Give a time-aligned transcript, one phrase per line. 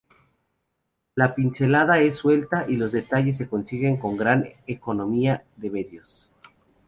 [1.13, 6.27] La pincelada es suelta y los detalles se consiguen con gran economía de medios.